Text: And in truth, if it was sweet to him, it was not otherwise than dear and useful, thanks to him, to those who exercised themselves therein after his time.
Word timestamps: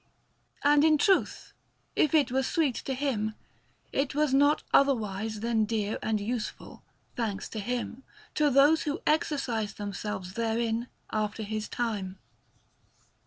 And 0.63 0.83
in 0.83 0.97
truth, 0.97 1.53
if 1.95 2.15
it 2.15 2.31
was 2.31 2.47
sweet 2.47 2.73
to 2.85 2.95
him, 2.95 3.35
it 3.91 4.15
was 4.15 4.33
not 4.33 4.63
otherwise 4.73 5.41
than 5.41 5.65
dear 5.65 5.99
and 6.01 6.19
useful, 6.19 6.81
thanks 7.15 7.47
to 7.49 7.59
him, 7.59 8.01
to 8.33 8.49
those 8.49 8.81
who 8.81 9.03
exercised 9.05 9.77
themselves 9.77 10.33
therein 10.33 10.87
after 11.11 11.43
his 11.43 11.69
time. 11.69 12.17